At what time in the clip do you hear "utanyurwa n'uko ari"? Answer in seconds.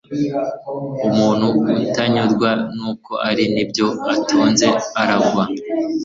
1.83-3.43